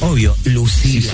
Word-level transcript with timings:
Obvio, 0.00 0.34
Lucila. 0.44 1.12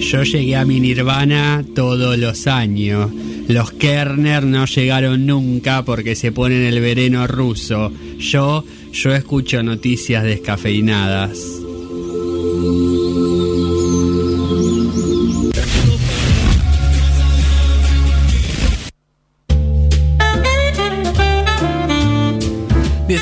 Yo 0.00 0.22
llegué 0.24 0.56
a 0.56 0.64
mi 0.64 0.80
Nirvana 0.80 1.64
todos 1.74 2.18
los 2.18 2.46
años. 2.46 3.10
Los 3.48 3.72
Kerner 3.72 4.44
no 4.44 4.66
llegaron 4.66 5.24
nunca 5.26 5.84
porque 5.84 6.14
se 6.14 6.32
ponen 6.32 6.62
el 6.62 6.80
vereno 6.80 7.26
ruso. 7.26 7.92
Yo, 8.18 8.64
yo 8.92 9.14
escucho 9.14 9.62
noticias 9.62 10.22
descafeinadas. 10.22 11.59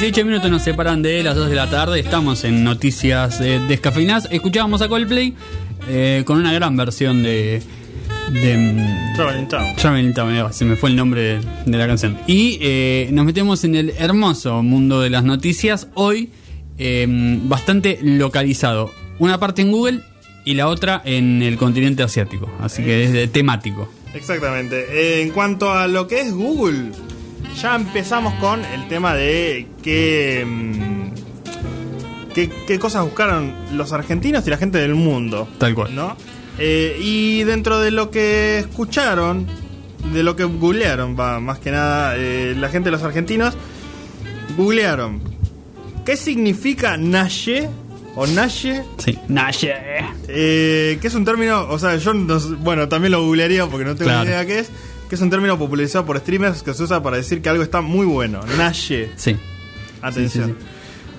Dieciocho 0.01 0.25
minutos 0.25 0.49
nos 0.49 0.63
separan 0.63 1.03
de 1.03 1.25
las 1.25 1.35
2 1.35 1.51
de 1.51 1.57
la 1.57 1.69
tarde. 1.69 1.99
Estamos 1.99 2.45
en 2.45 2.63
noticias 2.63 3.41
eh, 3.41 3.61
descafeinadas. 3.67 4.29
Escuchábamos 4.31 4.81
a 4.81 4.89
Coldplay 4.89 5.35
eh, 5.89 6.23
con 6.25 6.39
una 6.39 6.53
gran 6.53 6.77
versión 6.77 7.25
de. 7.25 7.61
de 8.33 8.57
mm, 8.57 9.17
Traveling 9.17 9.49
Town. 9.49 9.75
Traveling 9.75 10.15
Town, 10.15 10.37
eh, 10.37 10.45
se 10.53 10.65
me 10.65 10.77
fue 10.77 10.91
el 10.91 10.97
nombre 10.97 11.21
de, 11.21 11.41
de 11.67 11.79
la 11.79 11.89
canción. 11.89 12.17
Y 12.29 12.59
eh, 12.63 13.09
nos 13.11 13.25
metemos 13.25 13.65
en 13.65 13.75
el 13.75 13.91
hermoso 13.99 14.63
mundo 14.63 15.01
de 15.01 15.11
las 15.11 15.25
noticias. 15.25 15.89
Hoy, 15.95 16.31
eh, 16.79 17.05
bastante 17.43 17.99
localizado. 18.01 18.93
Una 19.19 19.41
parte 19.41 19.63
en 19.63 19.73
Google 19.73 20.03
y 20.45 20.55
la 20.55 20.69
otra 20.69 21.03
en 21.05 21.43
el 21.43 21.57
continente 21.57 22.05
asiático. 22.05 22.49
Así 22.61 22.85
que 22.85 23.25
es 23.25 23.33
temático. 23.33 23.91
Exactamente. 24.15 25.23
En 25.23 25.31
cuanto 25.31 25.73
a 25.73 25.89
lo 25.89 26.07
que 26.07 26.21
es 26.21 26.33
Google, 26.33 26.93
ya 27.61 27.75
empezamos 27.77 28.35
con 28.35 28.65
el 28.65 28.87
tema 28.89 29.15
de 29.15 29.67
qué, 29.83 30.45
mm, 30.47 32.33
qué, 32.35 32.51
qué 32.67 32.79
cosas 32.79 33.05
buscaron 33.05 33.53
los 33.75 33.93
argentinos 33.93 34.47
y 34.47 34.51
la 34.51 34.57
gente 34.57 34.79
del 34.79 34.95
mundo. 34.95 35.49
Tal 35.59 35.75
cual. 35.75 35.95
¿No? 35.95 36.17
Eh, 36.59 36.99
y 37.01 37.45
dentro 37.45 37.79
de 37.81 37.91
lo 37.91 38.11
que 38.11 38.59
escucharon, 38.59 39.47
de 40.13 40.23
lo 40.23 40.37
que 40.37 40.45
googlearon, 40.45 41.19
va, 41.19 41.41
más 41.41 41.59
que 41.59 41.71
nada, 41.71 42.15
eh, 42.17 42.55
la 42.57 42.69
gente 42.69 42.89
de 42.89 42.93
los 42.93 43.03
argentinos, 43.03 43.55
googlearon. 44.57 45.21
¿Qué 46.05 46.17
significa 46.17 46.97
Naye? 46.97 47.69
O 48.17 48.27
Naye, 48.27 48.83
Sí. 48.97 49.17
Naye. 49.29 49.75
eh, 50.27 50.99
que 51.01 51.07
es 51.07 51.15
un 51.15 51.25
término, 51.25 51.69
o 51.69 51.79
sea, 51.79 51.97
yo 51.97 52.13
no 52.15 52.41
bueno, 52.61 52.89
también 52.89 53.13
lo 53.13 53.23
googlearía 53.23 53.67
porque 53.67 53.85
no 53.85 53.95
tengo 53.95 54.11
Claro. 54.11 54.25
ni 54.25 54.31
idea 54.31 54.45
qué 54.47 54.59
es, 54.61 54.71
que 55.09 55.15
es 55.15 55.21
un 55.21 55.31
término 55.31 55.59
popularizado 55.59 56.05
por 56.05 56.19
streamers 56.19 56.63
que 56.63 56.75
se 56.75 56.83
usa 56.83 57.03
para 57.03 57.17
decir 57.17 57.41
que 57.43 57.49
algo 57.49 57.63
está 57.63 57.81
muy 57.81 58.07
bueno. 58.07 58.41
Naye. 58.57 59.11
Sí. 59.17 59.37
Atención. 60.03 60.49
Sí, 60.51 60.55
sí, 60.59 60.67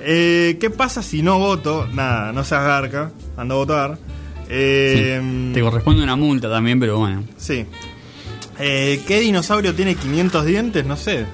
Eh, 0.02 0.58
¿Qué 0.62 0.70
pasa 0.70 1.02
si 1.04 1.22
no 1.22 1.40
voto? 1.40 1.88
Nada, 1.94 2.32
no 2.32 2.44
seas 2.44 2.64
garca, 2.64 3.12
ando 3.36 3.56
a 3.56 3.58
votar. 3.58 3.98
Eh, 4.50 5.52
Te 5.54 5.62
corresponde 5.62 6.04
una 6.04 6.16
multa 6.16 6.50
también, 6.50 6.80
pero 6.80 6.98
bueno. 7.00 7.24
Sí. 7.38 7.66
Eh, 8.60 9.02
¿Qué 9.08 9.20
dinosaurio 9.20 9.74
tiene 9.76 9.96
500 9.96 10.46
dientes? 10.46 10.86
No 10.86 10.96
sé. 10.98 11.26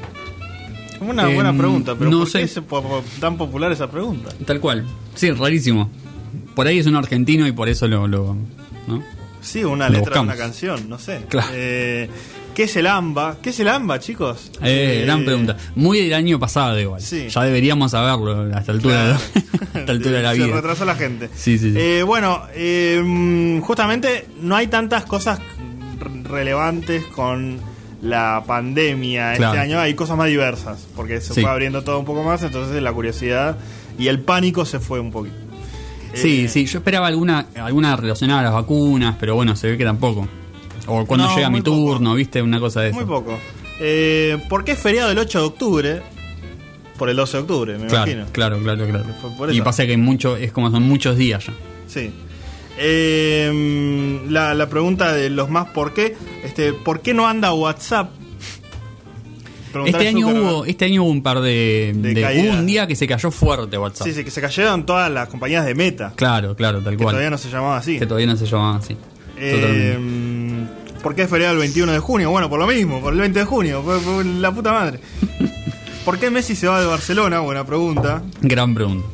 Una 1.01 1.27
Em, 1.27 1.35
buena 1.35 1.55
pregunta, 1.55 1.95
pero 1.97 2.09
no 2.09 2.19
¿por 2.19 2.29
sé. 2.29 2.39
qué 2.39 2.43
es 2.45 2.59
tan 3.19 3.37
popular 3.37 3.71
esa 3.71 3.89
pregunta? 3.91 4.29
Tal 4.45 4.59
cual. 4.59 4.85
Sí, 5.13 5.29
rarísimo. 5.31 5.89
Por 6.55 6.67
ahí 6.67 6.79
es 6.79 6.87
un 6.87 6.95
argentino 6.95 7.45
y 7.47 7.51
por 7.51 7.67
eso 7.69 7.87
lo. 7.87 8.07
lo 8.07 8.35
¿no? 8.87 9.03
Sí, 9.45 9.63
una 9.63 9.89
Lo 9.89 9.93
letra 9.97 9.99
de 9.99 9.99
buscamos. 10.01 10.25
una 10.35 10.35
canción, 10.43 10.89
no 10.89 10.97
sé. 10.99 11.21
Claro. 11.29 11.47
Eh, 11.53 12.09
¿Qué 12.55 12.63
es 12.63 12.75
el 12.77 12.87
AMBA? 12.87 13.37
¿Qué 13.41 13.49
es 13.51 13.59
el 13.59 13.67
AMBA, 13.67 13.99
chicos? 13.99 14.49
Eh, 14.63 15.03
gran 15.05 15.23
pregunta. 15.25 15.57
Muy 15.75 15.99
del 16.01 16.13
año 16.13 16.39
pasado, 16.39 16.79
igual. 16.79 17.01
Sí. 17.01 17.27
Ya 17.29 17.43
deberíamos 17.43 17.91
saberlo 17.91 18.55
a 18.55 18.59
esta 18.59 18.71
altura, 18.71 19.05
de, 19.07 19.11
a 19.13 19.79
esta 19.79 19.91
altura 19.91 20.17
de 20.17 20.23
la 20.23 20.31
Se 20.31 20.37
vida. 20.37 20.55
retrasó 20.55 20.85
la 20.85 20.95
gente. 20.95 21.29
Sí, 21.35 21.57
sí, 21.59 21.71
sí. 21.73 21.77
Eh, 21.77 22.03
bueno, 22.03 22.43
eh, 22.53 23.01
mm, 23.03 23.59
justamente 23.59 24.25
no 24.41 24.55
hay 24.55 24.67
tantas 24.67 25.03
cosas 25.05 25.39
relevantes 26.23 27.05
con 27.07 27.59
la 28.01 28.43
pandemia 28.45 29.33
Claro. 29.35 29.53
este 29.53 29.59
año. 29.63 29.79
Hay 29.79 29.93
cosas 29.93 30.17
más 30.17 30.27
diversas, 30.27 30.87
porque 30.95 31.21
se 31.21 31.33
Sí. 31.33 31.41
fue 31.41 31.49
abriendo 31.49 31.83
todo 31.83 31.99
un 31.99 32.05
poco 32.05 32.23
más, 32.23 32.41
entonces 32.43 32.81
la 32.81 32.93
curiosidad 32.93 33.57
y 33.97 34.07
el 34.07 34.19
pánico 34.21 34.65
se 34.65 34.79
fue 34.79 34.99
un 34.99 35.11
poquito. 35.11 35.35
Sí, 36.15 36.45
Eh, 36.45 36.47
sí, 36.47 36.65
yo 36.65 36.79
esperaba 36.79 37.07
alguna, 37.07 37.47
alguna 37.55 37.95
relacionada 37.95 38.39
a 38.41 38.43
las 38.43 38.53
vacunas, 38.53 39.15
pero 39.19 39.35
bueno, 39.35 39.55
se 39.55 39.69
ve 39.71 39.77
que 39.77 39.83
tampoco. 39.85 40.27
O 40.87 41.05
cuando 41.05 41.27
No, 41.27 41.35
llega 41.35 41.49
mi 41.49 41.61
poco. 41.61 41.75
turno, 41.93 42.13
¿viste? 42.15 42.41
Una 42.41 42.59
cosa 42.59 42.81
de 42.81 42.89
eso. 42.89 42.97
Muy 42.97 43.05
poco. 43.05 43.37
Eh, 43.79 44.37
¿Por 44.49 44.63
qué 44.63 44.73
es 44.73 44.79
feriado 44.79 45.11
el 45.11 45.17
8 45.17 45.39
de 45.39 45.45
octubre? 45.45 46.01
Por 46.97 47.09
el 47.09 47.15
12 47.17 47.37
de 47.37 47.41
octubre, 47.41 47.77
me 47.77 47.87
Claro, 47.87 48.09
imagino. 48.11 48.25
claro, 48.31 48.59
claro, 48.59 48.85
claro. 48.87 49.51
Y 49.53 49.61
pasa 49.61 49.85
que 49.85 49.97
mucho, 49.97 50.37
es 50.37 50.51
como 50.53 50.71
son 50.71 50.83
muchos 50.83 51.17
días 51.17 51.45
ya. 51.47 51.53
Sí. 51.87 52.11
Eh, 52.77 54.21
la, 54.29 54.53
la 54.53 54.69
pregunta 54.69 55.11
de 55.13 55.29
los 55.29 55.49
más 55.49 55.69
por 55.69 55.93
qué. 55.93 56.15
Este, 56.43 56.73
¿Por 56.73 57.01
qué 57.01 57.13
no 57.13 57.27
anda 57.27 57.53
WhatsApp? 57.53 58.09
Este 59.85 60.07
año 60.07 60.27
Zuckerberg. 60.27 60.53
hubo, 60.53 60.65
este 60.65 60.85
año 60.85 61.03
hubo 61.03 61.11
un 61.11 61.23
par 61.23 61.41
de, 61.41 61.93
De 61.95 62.13
de- 62.13 62.21
caídas. 62.21 62.45
hubo 62.45 62.59
un 62.59 62.65
día 62.65 62.87
que 62.87 62.95
se 62.95 63.07
cayó 63.07 63.31
fuerte 63.31 63.77
WhatsApp. 63.77 64.07
Sí, 64.07 64.13
sí, 64.13 64.23
que 64.23 64.31
se 64.31 64.39
cayeron 64.41 64.85
todas 64.85 65.11
las 65.11 65.27
compañías 65.27 65.65
de 65.65 65.75
Meta. 65.75 66.13
Claro, 66.15 66.55
claro, 66.55 66.81
tal 66.81 66.95
Que 66.95 67.03
cual. 67.03 67.13
todavía 67.13 67.29
no 67.29 67.37
se 67.37 67.49
llamaba 67.49 67.77
así. 67.77 67.99
Que 67.99 68.05
todavía 68.05 68.27
no 68.27 68.37
se 68.37 68.45
llamaba 68.45 68.77
así. 68.77 68.95
Eh. 69.37 69.97
¿Por 71.03 71.13
qué 71.13 71.23
es 71.23 71.29
feriado 71.29 71.53
el 71.53 71.59
21 71.59 71.91
de 71.91 71.99
junio? 71.99 72.31
Bueno, 72.31 72.49
por 72.49 72.59
lo 72.59 72.65
mismo, 72.67 72.99
por 73.01 73.13
el 73.13 73.19
20 73.19 73.39
de 73.39 73.45
junio. 73.45 73.81
Por, 73.83 74.01
por 74.01 74.25
la 74.25 74.51
puta 74.51 74.71
madre. 74.71 74.99
¿Por 76.05 76.17
qué 76.19 76.29
Messi 76.29 76.55
se 76.55 76.67
va 76.67 76.79
de 76.79 76.85
Barcelona? 76.87 77.39
Buena 77.39 77.65
pregunta. 77.65 78.21
Gran 78.41 78.73
pregunta. 78.75 79.07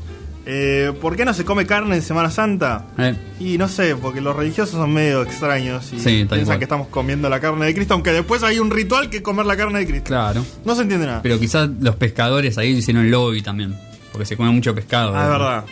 Eh, 0.54 0.92
¿Por 1.00 1.16
qué 1.16 1.24
no 1.24 1.34
se 1.34 1.46
come 1.46 1.66
carne 1.66 1.96
en 1.96 2.02
Semana 2.02 2.30
Santa? 2.30 2.88
Eh, 2.98 3.16
Y 3.40 3.58
no 3.58 3.70
sé, 3.70 3.96
porque 3.96 4.20
los 4.20 4.36
religiosos 4.36 4.76
son 4.76 4.92
medio 4.92 5.22
extraños 5.24 5.94
y 5.94 6.00
Sí, 6.02 6.26
piensan 6.30 6.58
que 6.58 6.66
estamos 6.66 6.88
comiendo 6.90 7.30
la 7.30 7.40
carne 7.40 7.68
de 7.68 7.74
Cristo, 7.74 7.94
aunque 7.94 8.12
después 8.12 8.44
hay 8.44 8.60
un 8.60 8.70
ritual 8.70 9.10
que 9.10 9.18
es 9.18 9.24
comer 9.24 9.46
la 9.46 9.56
carne 9.56 9.80
de 9.80 9.88
Cristo. 9.88 10.08
claro. 10.10 10.44
No 10.66 10.76
se 10.76 10.82
entiende 10.82 11.06
nada. 11.06 11.22
Pero 11.22 11.40
quizás 11.40 11.70
los 11.80 11.96
pescadores 11.96 12.58
ahí 12.58 12.72
hicieron 12.72 13.10
lobby 13.10 13.42
también. 13.42 13.78
Porque 14.12 14.26
se 14.26 14.36
come 14.36 14.52
mucho 14.52 14.76
pescado. 14.76 15.14
Ah, 15.16 15.24
es 15.24 15.30
verdad. 15.30 15.64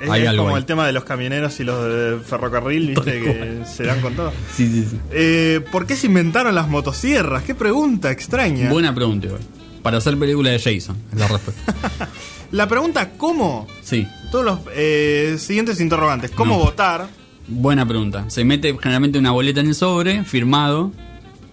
Es, 0.00 0.10
Hay 0.10 0.22
es 0.22 0.28
algo 0.28 0.44
como 0.44 0.56
ahí. 0.56 0.60
el 0.60 0.66
tema 0.66 0.86
de 0.86 0.92
los 0.94 1.04
camioneros 1.04 1.60
y 1.60 1.64
los 1.64 1.84
de 1.84 2.18
ferrocarril, 2.24 2.88
viste, 2.88 3.20
que 3.20 3.58
se 3.66 3.84
dan 3.84 4.00
con 4.00 4.14
todo. 4.14 4.32
Sí, 4.54 4.66
sí, 4.68 4.86
sí. 4.90 4.98
Eh, 5.12 5.60
¿Por 5.70 5.86
qué 5.86 5.96
se 5.96 6.06
inventaron 6.06 6.54
las 6.54 6.66
motosierras? 6.68 7.42
Qué 7.42 7.54
pregunta 7.54 8.10
extraña. 8.10 8.70
Buena 8.70 8.94
pregunta, 8.94 9.26
igual. 9.26 9.42
Para 9.84 9.98
hacer 9.98 10.18
película 10.18 10.50
de 10.50 10.58
Jason, 10.58 10.96
es 11.12 11.18
la 11.20 11.28
respuesta. 11.28 12.08
La 12.50 12.66
pregunta 12.68 13.10
¿cómo? 13.16 13.66
Sí, 13.82 14.06
Todos 14.32 14.44
los 14.44 14.58
eh, 14.74 15.36
siguientes 15.38 15.80
interrogantes. 15.80 16.30
¿Cómo 16.32 16.56
No. 16.58 16.64
votar? 16.64 17.08
buena 17.46 17.86
pregunta. 17.86 18.24
Se 18.28 18.44
mete 18.44 18.76
generalmente 18.80 19.18
una 19.18 19.30
boleta 19.32 19.60
en 19.60 19.66
el 19.68 19.74
sobre, 19.74 20.24
firmado, 20.24 20.90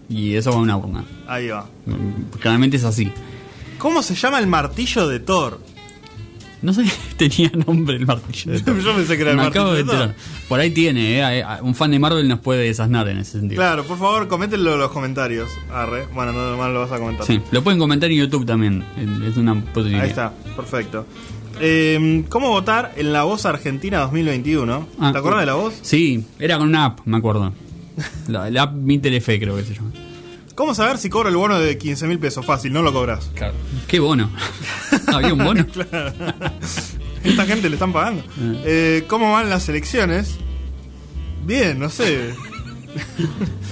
y 0.10 0.36
eso 0.36 0.52
va 0.52 0.58
a 0.58 0.60
una 0.62 0.78
urna. 0.78 1.04
Ahí 1.28 1.50
va. 1.50 1.68
Generalmente 2.40 2.78
es 2.78 2.84
así. 2.86 3.12
¿Cómo 3.78 4.02
se 4.02 4.16
llama 4.16 4.40
el 4.40 4.48
martillo 4.48 5.08
de 5.08 5.20
Thor? 5.20 5.60
No 6.62 6.74
sé, 6.74 6.84
tenía 7.18 7.52
nombre 7.66 7.96
el 7.98 8.06
martillo. 8.06 8.54
Yo 8.56 8.64
pensé 8.96 9.16
que 9.16 9.22
era 9.22 9.32
el 9.32 9.38
Me 9.38 9.44
martillo 9.44 9.62
acabo 9.62 9.74
de 9.74 9.82
enterar. 9.82 10.16
Por 10.48 10.60
ahí 10.60 10.70
tiene, 10.70 11.40
eh, 11.40 11.46
Un 11.62 11.74
fan 11.76 11.92
de 11.92 12.00
Marvel 12.00 12.28
nos 12.28 12.40
puede 12.40 12.64
desasnar 12.64 13.08
en 13.08 13.18
ese 13.18 13.40
sentido. 13.40 13.60
Claro, 13.60 13.84
por 13.84 13.98
favor, 13.98 14.28
coméntenlo 14.28 14.74
en 14.74 14.80
los 14.80 14.92
comentarios. 14.92 15.50
Arre. 15.72 16.06
Bueno, 16.14 16.32
no 16.34 16.70
lo 16.70 16.80
vas 16.80 16.92
a 16.92 17.00
comentar. 17.00 17.26
Sí, 17.26 17.42
lo 17.52 17.64
pueden 17.64 17.80
comentar 17.80 18.12
en 18.12 18.18
YouTube 18.18 18.46
también. 18.46 18.84
Es 19.28 19.38
una 19.38 19.56
posibilidad. 19.56 20.04
Ahí 20.04 20.10
está, 20.10 20.34
perfecto. 20.56 21.06
Eh, 21.60 22.24
¿Cómo 22.30 22.50
votar 22.50 22.94
en 22.96 23.12
la 23.14 23.24
voz 23.24 23.46
argentina 23.46 24.00
2021? 24.00 24.88
Ah, 25.00 25.12
¿Te 25.12 25.18
acuerdas 25.18 25.42
de 25.42 25.46
la 25.48 25.54
voz? 25.56 25.74
Sí, 25.82 26.26
era 26.40 26.58
con 26.58 26.68
una 26.68 26.86
app, 26.86 27.00
me 27.06 27.18
acuerdo. 27.18 27.54
La, 28.28 28.50
la 28.50 28.64
app 28.64 28.74
Mi 28.74 29.00
Telefe 29.00 29.40
creo 29.40 29.56
que 29.56 29.64
se 29.64 29.74
llama. 29.76 29.92
¿Cómo 30.56 30.76
saber 30.76 30.98
si 30.98 31.10
cobro 31.10 31.30
el 31.30 31.36
bono 31.36 31.60
de 31.60 31.78
15 31.78 32.08
mil 32.08 32.20
pesos? 32.20 32.46
Fácil, 32.46 32.74
no 32.74 32.82
lo 32.82 32.94
cobras. 32.94 33.32
Claro. 33.36 33.54
¿Qué 33.88 34.00
bono? 34.00 34.30
¿Había 35.16 35.34
un 35.34 35.44
bono? 35.44 35.66
Esta 37.24 37.46
gente 37.46 37.70
le 37.70 37.76
están 37.76 37.94
pagando. 37.94 38.24
Eh, 38.66 39.04
¿Cómo 39.08 39.32
van 39.32 39.50
las 39.50 39.68
elecciones? 39.70 40.38
Bien, 41.46 41.78
no 41.80 41.90
sé. 41.90 42.32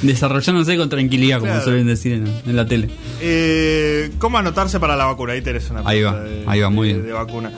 Desarrollándose 0.01 0.77
con 0.77 0.87
tranquilidad, 0.89 1.39
como 1.39 1.51
Claro. 1.51 1.65
suelen 1.65 1.87
decir 1.87 2.13
en, 2.13 2.27
en 2.45 2.55
la 2.55 2.65
tele. 2.67 2.89
Eh, 3.21 4.11
¿Cómo 4.19 4.37
anotarse 4.37 4.79
para 4.79 4.95
la 4.95 5.05
vacuna? 5.05 5.33
Ahí 5.33 5.41
tenés 5.41 5.69
una 5.69 5.81
Ahí 5.85 6.01
va, 6.03 6.19
de- 6.21 6.43
ahí 6.47 6.59
va, 6.61 6.69
muy 6.69 6.87
de- 6.89 6.93
bien. 6.93 7.05
de 7.07 7.13
vacuna. 7.13 7.51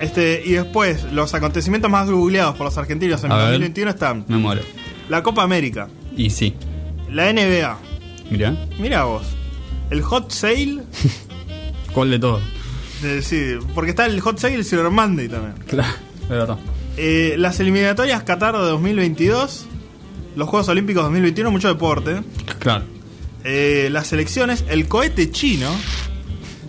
Este, 0.00 0.42
y 0.44 0.52
después, 0.52 1.04
los 1.12 1.34
acontecimientos 1.34 1.90
más 1.90 2.08
googleados 2.08 2.54
por 2.56 2.66
los 2.66 2.78
argentinos 2.78 3.22
en 3.24 3.30
ver. 3.30 3.38
2021 3.40 3.90
están 3.90 4.24
Me 4.28 4.36
muero. 4.36 4.60
la 5.08 5.22
Copa 5.24 5.42
América, 5.42 5.88
Y 6.16 6.30
sí, 6.30 6.54
la 7.10 7.32
NBA, 7.32 7.76
mirá. 8.30 8.54
mira 8.78 9.04
vos, 9.04 9.24
el 9.90 10.02
Hot 10.02 10.30
Sale, 10.30 10.82
¿Cuál 11.92 12.10
de 12.12 12.18
todos? 12.20 12.42
Eh, 13.04 13.20
sí, 13.22 13.54
porque 13.74 13.90
está 13.90 14.06
el 14.06 14.20
Hot 14.20 14.38
Sale 14.38 14.54
y 14.54 14.56
el 14.56 14.64
Cyber 14.64 14.90
Monday 14.90 15.28
también. 15.28 15.54
Claro, 15.66 15.92
de 16.28 16.34
verdad. 16.34 16.58
Eh, 16.96 17.36
las 17.38 17.60
eliminatorias 17.60 18.22
Qatar 18.24 18.56
de 18.56 18.64
2022, 18.64 19.66
los 20.36 20.48
Juegos 20.48 20.68
Olímpicos 20.68 21.04
2021, 21.04 21.50
mucho 21.50 21.68
deporte. 21.68 22.22
Claro. 22.58 22.84
Eh, 23.44 23.88
las 23.92 24.12
elecciones, 24.12 24.64
el 24.68 24.88
cohete 24.88 25.30
chino. 25.30 25.70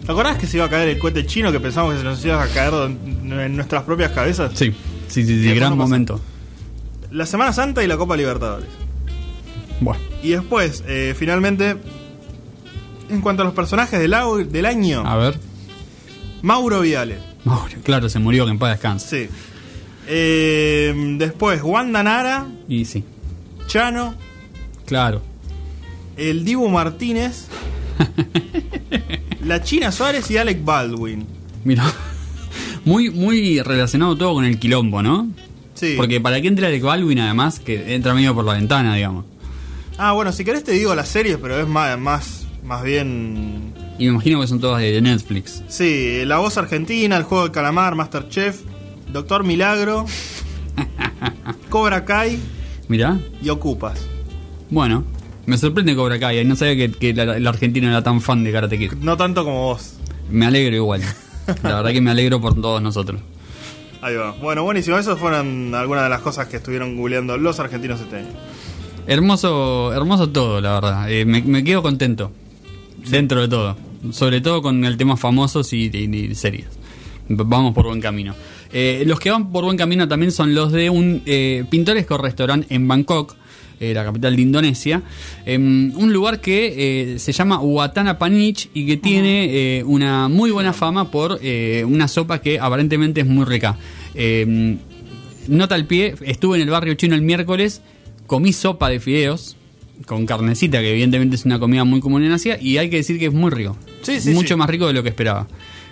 ¿Te 0.05 0.11
acordás 0.11 0.37
que 0.37 0.47
se 0.47 0.57
iba 0.57 0.65
a 0.65 0.69
caer 0.69 0.89
el 0.89 0.99
cohete 0.99 1.25
chino 1.25 1.51
que 1.51 1.59
pensamos 1.59 1.93
que 1.93 1.99
se 1.99 2.03
nos 2.03 2.23
iba 2.23 2.41
a 2.41 2.47
caer 2.47 2.73
en 2.73 3.55
nuestras 3.55 3.83
propias 3.83 4.11
cabezas? 4.11 4.51
Sí, 4.53 4.73
sí, 5.07 5.25
sí, 5.25 5.43
sí 5.43 5.53
gran 5.53 5.77
momento. 5.77 6.19
La 7.11 7.25
Semana 7.25 7.53
Santa 7.53 7.83
y 7.83 7.87
la 7.87 7.97
Copa 7.97 8.15
Libertadores. 8.15 8.69
Bueno. 9.81 9.99
Y 10.21 10.29
después, 10.29 10.83
eh, 10.87 11.15
finalmente, 11.17 11.75
en 13.09 13.21
cuanto 13.21 13.41
a 13.41 13.45
los 13.45 13.53
personajes 13.53 13.99
del, 13.99 14.15
del 14.51 14.65
año. 14.65 15.03
A 15.05 15.15
ver. 15.17 15.48
Mauro 16.41 16.81
Viale. 16.81 17.17
Mauro, 17.45 17.75
claro, 17.83 18.09
se 18.09 18.19
murió, 18.19 18.45
que 18.45 18.51
en 18.51 18.59
paz 18.59 18.71
descanse. 18.71 19.27
Sí. 19.27 19.33
Eh, 20.07 21.15
después, 21.17 21.61
Wanda 21.63 22.01
Nara. 22.03 22.47
Y 22.67 22.85
sí. 22.85 23.03
Chano. 23.67 24.15
Claro. 24.85 25.21
El 26.17 26.43
Dibu 26.43 26.67
Martínez. 26.69 27.47
la 29.43 29.61
China 29.61 29.91
Suárez 29.91 30.29
y 30.31 30.37
Alec 30.37 30.63
Baldwin. 30.63 31.25
Mira. 31.63 31.83
Muy, 32.85 33.09
muy 33.09 33.61
relacionado 33.61 34.15
todo 34.17 34.33
con 34.33 34.45
el 34.45 34.57
quilombo, 34.57 35.03
¿no? 35.03 35.27
Sí. 35.75 35.93
Porque 35.95 36.19
para 36.19 36.41
qué 36.41 36.47
entra 36.47 36.67
Alec 36.67 36.81
Baldwin, 36.81 37.19
además, 37.19 37.59
que 37.59 37.93
entra 37.93 38.13
medio 38.13 38.33
por 38.33 38.45
la 38.45 38.53
ventana, 38.53 38.95
digamos. 38.95 39.25
Ah, 39.97 40.13
bueno, 40.13 40.31
si 40.31 40.43
querés 40.43 40.63
te 40.63 40.71
digo 40.71 40.95
las 40.95 41.09
series, 41.09 41.37
pero 41.41 41.59
es 41.59 41.67
más, 41.67 41.99
más, 41.99 42.47
más 42.63 42.83
bien. 42.83 43.73
Y 43.99 44.05
me 44.05 44.13
imagino 44.13 44.41
que 44.41 44.47
son 44.47 44.59
todas 44.59 44.81
de 44.81 44.99
Netflix. 45.01 45.61
Sí, 45.67 46.23
La 46.25 46.37
Voz 46.39 46.57
Argentina, 46.57 47.17
El 47.17 47.23
Juego 47.23 47.43
del 47.43 47.51
Calamar, 47.51 47.95
Masterchef, 47.95 48.61
Doctor 49.11 49.43
Milagro, 49.43 50.05
Cobra 51.69 52.05
Kai. 52.05 52.39
Mirá. 52.87 53.19
Y 53.43 53.49
Ocupas. 53.49 54.07
Bueno, 54.69 55.03
me 55.45 55.57
sorprende 55.57 55.95
Cobra 55.95 56.17
Kai. 56.17 56.43
No 56.45 56.55
sabía 56.55 56.89
que, 56.91 57.13
la, 57.13 57.37
la, 57.39 57.49
Argentina 57.49 57.89
era 57.89 58.01
tan 58.01 58.21
fan 58.21 58.43
de 58.43 58.51
Karate 58.51 58.79
Kid. 58.79 58.93
No 59.01 59.17
tanto 59.17 59.43
como 59.43 59.63
vos. 59.63 59.95
Me 60.31 60.45
alegro 60.45 60.75
igual. 60.75 61.01
La 61.63 61.75
verdad 61.75 61.91
que 61.91 62.01
me 62.01 62.11
alegro 62.11 62.39
por 62.39 62.59
todos 62.59 62.81
nosotros. 62.81 63.21
Ahí 64.01 64.15
va. 64.15 64.31
Bueno, 64.31 64.63
buenísimo. 64.63 64.97
Esas 64.97 65.19
fueron 65.19 65.75
algunas 65.75 66.03
de 66.03 66.09
las 66.09 66.21
cosas 66.21 66.47
que 66.47 66.57
estuvieron 66.57 66.95
googleando 66.95 67.37
los 67.37 67.59
argentinos 67.59 67.99
este 67.99 68.17
año. 68.17 68.29
Hermoso, 69.07 69.91
hermoso 69.93 70.29
todo, 70.29 70.61
la 70.61 70.73
verdad. 70.73 71.11
Eh, 71.11 71.25
me, 71.25 71.63
quedo 71.63 71.81
contento. 71.81 72.31
Dentro 73.09 73.41
de 73.41 73.47
todo. 73.47 73.88
Sobre 74.11 74.41
todo 74.41 74.61
con 74.61 74.83
el 74.85 74.97
tema 74.97 75.17
famosos 75.17 75.73
y, 75.73 75.89
series. 76.35 76.67
Vamos 77.27 77.73
por 77.73 77.85
buen 77.85 78.01
camino. 78.01 78.33
Eh, 78.71 79.03
los 79.05 79.19
que 79.19 79.29
van 79.29 79.51
por 79.51 79.63
buen 79.63 79.77
camino 79.77 80.07
también 80.07 80.31
son 80.31 80.55
los 80.55 80.71
de 80.71 80.89
un 80.89 81.21
eh, 81.25 81.63
pintoresco 81.69 82.17
restaurante 82.17 82.73
en 82.73 82.87
Bangkok, 82.87 83.35
la 83.79 84.03
capital 84.03 84.35
de 84.35 84.41
Indonesia. 84.41 85.01
Em, 85.45 85.93
un 85.95 86.11
lugar 86.11 86.41
que 86.41 87.15
se 87.17 87.31
llama 87.31 87.61
Watana 87.61 88.17
Panich 88.17 88.69
y 88.73 88.85
que 88.85 88.97
tiene 88.97 89.83
una 89.85 90.27
muy 90.27 90.51
buena 90.51 90.73
fama 90.73 91.09
por 91.09 91.39
una 91.85 92.07
sopa 92.09 92.41
que 92.41 92.59
aparentemente 92.59 93.21
es 93.21 93.27
muy 93.27 93.45
rica. 93.45 93.77
Em, 94.15 94.79
nota 95.47 95.75
al 95.75 95.85
pie, 95.85 96.15
estuve 96.25 96.57
en 96.57 96.63
el 96.63 96.69
barrio 96.69 96.93
chino 96.95 97.15
el 97.15 97.21
miércoles 97.21 97.81
comí 98.29 98.53
sopa 98.53 98.89
de 98.89 98.99
fideos 98.99 99.57
con 100.05 100.25
carnecita, 100.25 100.79
que 100.79 100.91
evidentemente 100.91 101.35
es 101.35 101.45
una 101.45 101.59
comida 101.59 101.83
muy 101.83 101.99
común 101.99 102.23
en 102.23 102.31
Asia, 102.31 102.57
y 102.59 102.77
hay 102.77 102.89
que 102.89 102.97
decir 102.97 103.19
que 103.19 103.27
es 103.27 103.33
muy 103.33 103.51
rico. 103.51 103.77
Sí, 104.01 104.19
sí, 104.19 104.31
mucho 104.31 104.57
más 104.57 104.69
rico 104.69 104.87
de 104.87 104.93
lo 104.93 105.03
que 105.03 105.09
esperaba. 105.09 105.47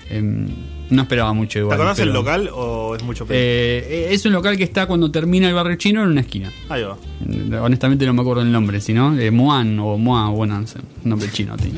Em, 0.09 0.47
no 0.89 1.01
esperaba 1.01 1.33
mucho 1.33 1.59
igual. 1.59 1.77
¿Te 1.77 1.83
conoces 1.83 2.03
el 2.03 2.13
local 2.13 2.49
o 2.53 2.95
es 2.95 3.03
mucho 3.03 3.25
peor? 3.25 3.37
Eh, 3.41 4.07
es 4.11 4.25
un 4.25 4.31
local 4.31 4.55
que 4.55 4.63
está 4.63 4.85
cuando 4.85 5.11
termina 5.11 5.49
el 5.49 5.53
barrio 5.53 5.75
chino 5.75 6.01
en 6.01 6.09
una 6.09 6.21
esquina. 6.21 6.51
Ahí 6.69 6.83
va. 6.83 6.97
Honestamente 7.61 8.05
no 8.05 8.13
me 8.13 8.21
acuerdo 8.21 8.41
el 8.41 8.51
nombre, 8.51 8.79
sino 8.79 9.17
eh, 9.19 9.31
Moan 9.31 9.79
o 9.79 9.97
Moa, 9.97 10.29
bueno, 10.29 10.59
no 10.61 10.67
sé, 10.67 10.79
nombre 11.03 11.29
chino 11.31 11.57
tiene. 11.57 11.77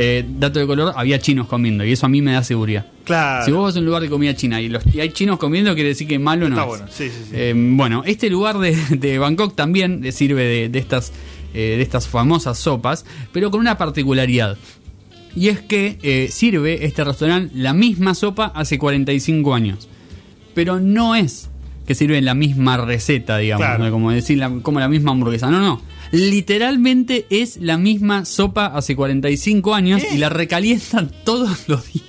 Eh, 0.00 0.24
dato 0.28 0.60
de 0.60 0.66
color, 0.66 0.92
había 0.96 1.18
chinos 1.18 1.48
comiendo 1.48 1.84
y 1.84 1.90
eso 1.90 2.06
a 2.06 2.08
mí 2.08 2.22
me 2.22 2.32
da 2.32 2.44
seguridad. 2.44 2.86
Claro. 3.04 3.44
Si 3.44 3.50
vos 3.50 3.64
vas 3.64 3.74
a 3.74 3.80
un 3.80 3.84
lugar 3.84 4.00
de 4.00 4.08
comida 4.08 4.32
china 4.36 4.60
y, 4.60 4.68
los, 4.68 4.86
hay 4.86 5.10
chinos 5.10 5.38
comiendo, 5.38 5.74
quiere 5.74 5.88
decir 5.88 6.06
que 6.06 6.20
malo 6.20 6.48
no 6.48 6.54
Está 6.54 6.62
es. 6.62 6.68
bueno, 6.68 6.86
sí, 6.88 7.08
sí, 7.08 7.24
sí. 7.24 7.30
Eh, 7.32 7.52
bueno, 7.56 8.04
este 8.06 8.30
lugar 8.30 8.58
de, 8.58 9.18
Bangkok 9.18 9.56
también 9.56 10.12
sirve 10.12 10.68
de, 10.68 10.78
estas, 10.78 11.12
eh, 11.54 11.74
de 11.76 11.82
estas 11.82 12.08
famosas 12.08 12.58
sopas, 12.58 13.04
pero 13.32 13.50
con 13.50 13.60
una 13.60 13.78
particularidad. 13.78 14.56
Y 15.34 15.48
es 15.48 15.60
que 15.60 16.28
sirve 16.32 16.84
este 16.84 17.04
restaurante 17.04 17.54
la 17.54 17.72
misma 17.72 18.14
sopa 18.14 18.46
hace 18.46 18.78
45 18.78 19.54
años. 19.54 19.88
Pero 20.54 20.80
no 20.80 21.14
es 21.14 21.48
que 21.86 21.94
sirve 21.94 22.20
la 22.22 22.34
misma 22.34 22.76
receta, 22.78 23.38
digamos, 23.38 23.90
como 23.90 24.10
decir 24.10 24.42
como 24.62 24.80
la 24.80 24.88
misma 24.88 25.12
hamburguesa. 25.12 25.50
No, 25.50 25.60
no 25.60 25.80
literalmente 26.12 27.26
es 27.30 27.58
la 27.58 27.78
misma 27.78 28.24
sopa 28.24 28.66
hace 28.66 28.96
45 28.96 29.74
años 29.74 30.02
y 30.12 30.18
la 30.18 30.28
recalientan 30.28 31.10
todos 31.24 31.68
los 31.68 31.92
días. 31.92 32.06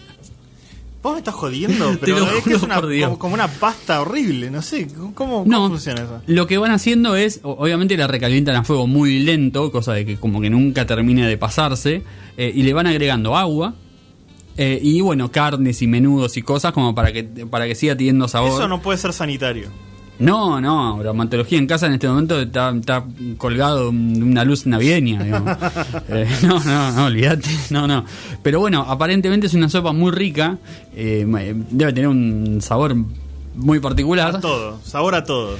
Vos 1.02 1.14
me 1.14 1.20
estás 1.20 1.34
jodiendo, 1.34 1.98
pero 2.02 2.30
es 2.30 2.44
que 2.44 2.54
es 2.54 2.62
una, 2.62 2.82
como, 3.18 3.34
una 3.34 3.48
pasta 3.48 4.02
horrible, 4.02 4.52
no 4.52 4.62
sé, 4.62 4.88
¿cómo, 5.14 5.46
funciona 5.46 6.02
eso? 6.02 6.22
Lo 6.28 6.46
que 6.46 6.58
van 6.58 6.72
haciendo 6.72 7.16
es, 7.16 7.40
obviamente 7.44 7.96
la 7.96 8.08
recalientan 8.08 8.56
a 8.58 8.64
fuego 8.64 8.86
muy 8.86 9.20
lento, 9.20 9.72
cosa 9.72 9.94
de 9.94 10.06
que 10.06 10.18
como 10.18 10.42
que 10.42 10.50
nunca 10.50 10.86
termine 10.86 11.26
de 11.26 11.38
pasarse, 11.38 12.04
eh, 12.38 12.52
y 12.54 12.64
le 12.64 12.74
van 12.74 12.88
agregando 12.88 13.38
agua, 13.38 13.76
eh, 14.58 14.78
y 14.82 15.00
bueno, 15.00 15.32
carnes 15.32 15.82
y 15.82 15.88
menudos 15.88 16.36
y 16.36 16.42
cosas 16.42 16.74
como 16.74 16.94
para 16.94 17.14
que, 17.14 17.24
para 17.24 17.66
que 17.66 17.76
siga 17.76 17.96
teniendo 17.96 18.28
sabor. 18.28 18.52
Eso 18.52 18.68
no 18.68 18.82
puede 18.82 18.98
ser 18.98 19.14
sanitario. 19.14 19.70
No, 20.20 20.60
no, 20.60 20.98
bromatología 20.98 21.58
en 21.58 21.66
casa 21.66 21.88
en 21.88 21.94
este 21.94 22.08
momento 22.08 22.42
está, 22.42 22.72
está 22.72 23.06
colgado 23.38 23.90
una 23.90 24.44
luz 24.44 24.66
navideña. 24.66 25.20
Eh, 26.10 26.28
no, 26.44 26.60
no, 26.64 26.92
no, 26.92 27.06
olvídate. 27.06 27.50
No, 27.70 27.88
no. 27.88 28.04
Pero 28.42 28.60
bueno, 28.60 28.84
aparentemente 28.88 29.48
es 29.48 29.54
una 29.54 29.70
sopa 29.70 29.92
muy 29.94 30.12
rica. 30.12 30.58
Eh, 30.96 31.26
debe 31.70 31.94
tener 31.94 32.08
un 32.08 32.60
sabor 32.62 32.96
muy 33.56 33.80
particular. 33.80 34.36
A 34.36 34.40
todo, 34.40 34.80
sabor 34.84 35.16
a 35.16 35.24
todo. 35.24 35.58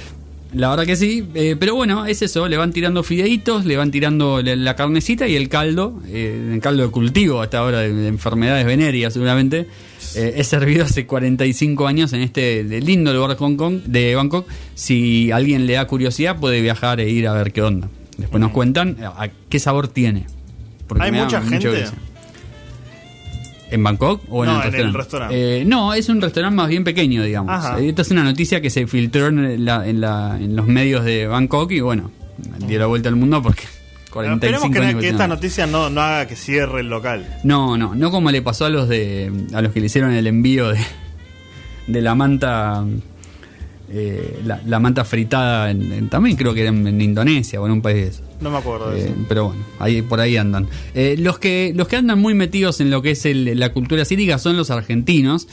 La 0.52 0.70
verdad 0.70 0.84
que 0.84 0.96
sí, 0.96 1.28
eh, 1.34 1.56
pero 1.58 1.76
bueno, 1.76 2.06
es 2.06 2.22
eso, 2.22 2.48
le 2.48 2.56
van 2.56 2.72
tirando 2.72 3.02
fideitos, 3.02 3.64
le 3.64 3.76
van 3.76 3.90
tirando 3.90 4.42
la, 4.42 4.76
carnecita 4.76 5.28
y 5.28 5.36
el 5.36 5.48
caldo, 5.48 6.00
el 6.12 6.58
caldo 6.60 6.82
de 6.82 6.90
cultivo 6.90 7.40
hasta 7.40 7.58
ahora 7.58 7.78
de, 7.78 7.92
de 7.92 8.08
enfermedades 8.08 8.66
venéreas 8.66 9.12
seguramente, 9.12 9.68
eh, 10.14 10.34
he 10.36 10.44
servido 10.44 10.84
hace 10.84 11.06
45 11.06 11.86
años 11.86 12.12
en 12.12 12.20
este 12.20 12.64
lindo 12.64 13.12
lugar 13.12 13.30
de 13.30 13.36
Hong 13.36 13.56
Kong, 13.56 13.82
de 13.84 14.14
Bangkok. 14.14 14.46
Si 14.74 15.30
alguien 15.30 15.66
le 15.66 15.74
da 15.74 15.86
curiosidad, 15.86 16.38
puede 16.38 16.60
viajar 16.60 17.00
e 17.00 17.08
ir 17.08 17.28
a 17.28 17.32
ver 17.32 17.52
qué 17.52 17.62
onda. 17.62 17.88
Después 18.16 18.40
nos 18.40 18.50
cuentan 18.50 18.96
a 19.02 19.28
qué 19.48 19.58
sabor 19.58 19.88
tiene. 19.88 20.26
¿Hay 20.98 21.12
mucha 21.12 21.40
gente? 21.42 21.84
¿En 23.70 23.82
Bangkok 23.82 24.22
o 24.28 24.44
en, 24.44 24.50
el, 24.74 24.92
restaurante? 24.92 25.60
Eh, 25.60 25.64
no, 25.64 25.94
es 25.94 26.08
un 26.08 26.20
restaurante 26.20 26.56
más 26.56 26.68
bien 26.68 26.84
pequeño, 26.84 27.22
digamos. 27.22 27.64
Eh, 27.78 27.88
esta 27.88 28.02
es 28.02 28.10
una 28.10 28.24
noticia 28.24 28.60
que 28.60 28.70
se 28.70 28.86
filtró 28.86 29.28
en, 29.28 29.38
en 29.38 30.56
los 30.56 30.66
medios 30.66 31.04
de 31.04 31.26
Bangkok 31.26 31.70
y 31.72 31.80
bueno, 31.80 32.10
dio 32.66 32.78
la 32.78 32.86
vuelta 32.86 33.08
al 33.08 33.16
mundo 33.16 33.42
porque 33.42 33.64
esperemos 34.06 34.70
que, 34.70 35.08
esta 35.08 35.28
noticia 35.28 35.66
no, 35.66 35.88
no 35.90 36.00
haga 36.00 36.26
que 36.26 36.36
cierre 36.36 36.80
el 36.80 36.88
local. 36.88 37.26
No, 37.44 37.76
no, 37.76 37.94
no 37.94 38.10
como 38.10 38.30
le 38.30 38.42
pasó 38.42 38.66
a 38.66 38.70
los 38.70 38.88
de 38.88 39.30
a 39.52 39.62
los 39.62 39.72
que 39.72 39.80
le 39.80 39.86
hicieron 39.86 40.12
el 40.12 40.26
envío 40.26 40.70
de, 40.70 40.80
de 41.86 42.00
la 42.00 42.14
manta 42.14 42.84
eh, 43.92 44.40
la, 44.44 44.78
manta 44.78 45.04
fritada 45.04 45.68
en, 45.68 46.08
también 46.08 46.36
creo 46.36 46.54
que 46.54 46.60
era 46.60 46.70
en, 46.70 47.00
Indonesia 47.00 47.60
o 47.60 47.66
en 47.66 47.72
un 47.72 47.82
país 47.82 48.22
no 48.40 48.48
me 48.48 48.58
acuerdo 48.58 48.92
de 48.92 49.08
eh, 49.08 49.14
Pero 49.28 49.46
bueno, 49.48 49.62
ahí, 49.78 50.00
por 50.00 50.18
ahí 50.18 50.38
andan. 50.38 50.66
Eh, 50.94 51.16
los, 51.18 51.38
que, 51.38 51.72
los 51.74 51.88
que 51.88 51.96
andan 51.96 52.18
muy 52.18 52.32
metidos 52.32 52.80
en 52.80 52.90
lo 52.90 53.02
que 53.02 53.10
es 53.10 53.26
la 53.34 53.70
cultura 53.74 54.04
cítrica 54.06 54.38
son 54.38 54.56
los 54.56 54.70
argentinos. 54.70 55.46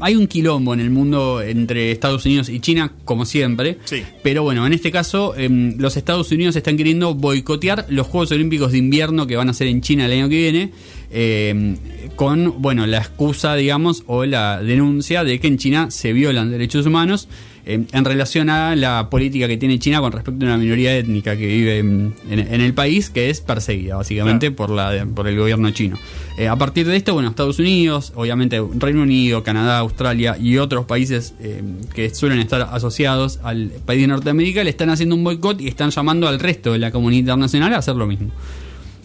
Hay 0.00 0.16
un 0.16 0.26
quilombo 0.26 0.74
en 0.74 0.80
el 0.80 0.90
mundo 0.90 1.40
entre 1.42 1.92
Estados 1.92 2.26
Unidos 2.26 2.48
y 2.48 2.58
China, 2.58 2.90
como 3.04 3.24
siempre. 3.24 3.78
Sí. 3.84 4.02
Pero 4.24 4.42
bueno, 4.42 4.66
en 4.66 4.72
este 4.72 4.90
caso, 4.90 5.36
em, 5.36 5.76
los 5.78 5.96
Estados 5.96 6.32
Unidos 6.32 6.56
están 6.56 6.76
queriendo 6.76 7.14
boicotear 7.14 7.86
los 7.88 8.08
Juegos 8.08 8.32
Olímpicos 8.32 8.72
de 8.72 8.78
Invierno 8.78 9.28
que 9.28 9.36
van 9.36 9.48
a 9.48 9.52
ser 9.54 9.68
en 9.68 9.80
China 9.80 10.06
el 10.06 10.12
año 10.12 10.28
que 10.28 10.36
viene. 10.36 10.72
Em, 11.12 11.76
con, 12.16 12.60
bueno, 12.60 12.84
la 12.88 12.98
excusa, 12.98 13.54
digamos, 13.54 14.02
o 14.06 14.24
la 14.24 14.60
denuncia 14.60 15.22
de 15.22 15.38
que 15.38 15.46
en 15.46 15.58
China 15.58 15.92
se 15.92 16.12
violan 16.12 16.50
derechos 16.50 16.84
humanos. 16.86 17.28
Em, 17.66 17.86
en 17.92 18.04
relación 18.04 18.50
a 18.50 18.76
la 18.76 19.08
política 19.08 19.48
que 19.48 19.56
tiene 19.56 19.78
China 19.78 20.00
con 20.00 20.12
respecto 20.12 20.44
a 20.44 20.48
una 20.48 20.58
minoría 20.58 20.94
étnica 20.98 21.34
que 21.34 21.46
vive 21.46 21.78
en, 21.78 22.14
el 22.28 22.74
país, 22.74 23.08
que 23.08 23.30
es 23.30 23.40
perseguida 23.40 23.96
básicamente 23.96 24.50
por, 24.50 24.68
la, 24.68 25.06
por 25.14 25.26
el 25.28 25.38
gobierno 25.38 25.70
chino. 25.70 25.96
Eh, 26.36 26.46
a 26.46 26.56
partir 26.56 26.86
de 26.86 26.94
esto, 26.96 27.14
bueno, 27.14 27.30
Estados 27.30 27.58
Unidos, 27.58 28.12
obviamente 28.16 28.62
Reino 28.74 29.00
Unido, 29.00 29.42
Canadá, 29.42 29.78
Australia 29.78 30.36
y 30.38 30.58
otros 30.58 30.84
países 30.84 31.34
em, 31.40 31.80
que 31.94 32.14
suelen 32.14 32.38
estar 32.40 32.60
asociados 32.60 33.40
al 33.42 33.70
país 33.86 34.02
de 34.02 34.08
Norteamérica 34.08 34.62
le 34.62 34.68
están 34.68 34.90
haciendo 34.90 35.14
un 35.14 35.24
boicot 35.24 35.58
y 35.62 35.68
están 35.68 35.88
llamando 35.88 36.28
al 36.28 36.40
resto 36.40 36.72
de 36.72 36.78
la 36.78 36.90
comunidad 36.90 37.20
internacional 37.20 37.72
a 37.72 37.78
hacer 37.78 37.96
lo 37.96 38.06
mismo. 38.06 38.30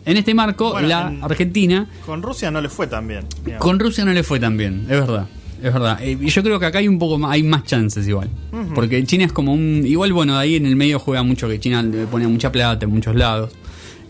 En 0.06 0.18
este 0.18 0.34
marco, 0.34 0.78
la 0.82 1.14
Argentina... 1.22 1.88
Con 2.06 2.24
Rusia 2.24 2.52
no 2.52 2.62
le 2.62 2.68
fue 2.68 2.88
tan 2.88 3.08
bien. 3.08 3.26
Con 3.60 3.80
Rusia 3.80 4.04
no 4.04 4.12
le 4.12 4.24
fue 4.24 4.40
tan 4.40 4.58
bien, 4.58 4.82
es 4.90 5.00
verdad 5.00 5.28
es 5.62 5.74
verdad. 5.74 6.00
Eh, 6.02 6.18
y 6.20 6.30
yo 6.30 6.44
creo 6.44 6.60
que 6.60 6.66
acá 6.66 6.80
hay 6.80 6.88
un 6.88 7.00
poco 7.00 7.18
más, 7.18 7.32
hay 7.32 7.44
más 7.44 7.64
chances 7.64 8.08
igual. 8.08 8.30
Porque 8.74 9.04
China 9.04 9.26
es 9.26 9.34
como 9.34 9.54
un. 9.54 9.84
Igual, 9.86 10.14
bueno, 10.14 10.38
ahí 10.38 10.56
en 10.56 10.66
el 10.66 10.76
medio 10.76 11.00
juega 11.00 11.24
mucho 11.24 11.48
que 11.48 11.60
China 11.60 11.82
le 11.84 12.06
pone 12.08 12.28
mucha 12.28 12.52
plata 12.52 12.86
en 12.86 12.92
muchos 12.92 13.16
lados. 13.16 13.52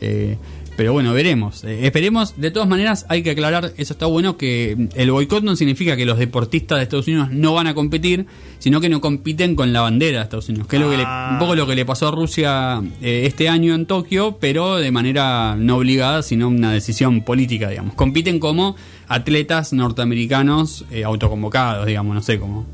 Eh, 0.02 0.38
Pero 0.80 0.94
bueno, 0.94 1.12
veremos. 1.14 1.66
Eh, 1.66 1.86
esperemos. 1.86 2.36
De 2.38 2.52
todas 2.52 2.70
maneras, 2.70 3.06
hay 3.10 3.22
que 3.22 3.32
aclarar, 3.32 3.74
eso 3.76 3.92
está 3.92 4.06
bueno, 4.06 4.38
que 4.38 4.88
el 4.96 5.12
boicot 5.12 5.44
no 5.44 5.58
significa 5.58 5.98
que 5.98 6.06
los 6.06 6.18
deportistas 6.18 6.78
de 6.78 6.84
Estados 6.84 7.06
Unidos 7.10 7.28
no 7.32 7.54
van 7.54 7.68
a 7.68 7.74
competir, 7.74 8.28
sino 8.60 8.80
que 8.80 8.88
no 8.88 9.02
compiten 9.02 9.56
con 9.56 9.74
la 9.74 9.82
bandera 9.82 10.20
de 10.20 10.24
Estados 10.24 10.48
Unidos, 10.48 10.68
que 10.70 10.78
es 10.78 10.82
lo 10.82 10.90
que 10.90 10.96
le- 10.96 11.04
un 11.04 11.38
poco 11.38 11.54
lo 11.56 11.68
que 11.68 11.76
le 11.76 11.84
pasó 11.84 12.08
a 12.08 12.12
Rusia 12.12 12.82
eh, 13.02 13.24
este 13.26 13.50
año 13.50 13.76
en 13.76 13.88
Tokio, 13.88 14.38
pero 14.40 14.78
de 14.78 14.90
manera 14.90 15.58
no 15.60 15.76
obligada, 15.76 16.24
sino 16.24 16.48
una 16.48 16.72
decisión 16.72 17.24
política, 17.26 17.68
digamos. 17.70 17.96
Compiten 17.96 18.40
como 18.40 18.78
atletas 19.10 19.74
norteamericanos 19.74 20.86
eh, 20.92 21.04
autoconvocados, 21.04 21.88
digamos, 21.88 22.16
no 22.16 22.22
sé, 22.22 22.40
como 22.40 22.66